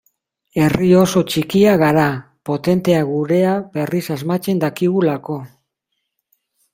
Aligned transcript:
Herri 0.61 0.87
oso 0.99 1.21
txikia 1.33 1.73
gara, 1.81 2.05
potentea 2.49 3.01
gurea 3.09 3.51
berriz 3.75 4.03
asmatzen 4.17 4.63
dakigulako. 4.65 5.37